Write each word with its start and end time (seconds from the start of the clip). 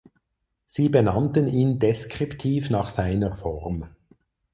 Sie 0.65 0.89
benannten 0.89 1.47
ihn 1.47 1.77
deskriptiv 1.77 2.71
nach 2.71 2.89
seiner 2.89 3.35
Form. 3.35 3.87